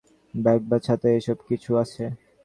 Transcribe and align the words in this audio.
Bag 0.33 0.59
বা 0.69 0.77
ছাতা, 0.79 1.07
এ-সব 1.09 1.37
কিছু 1.49 1.69
আছে? 1.83 2.03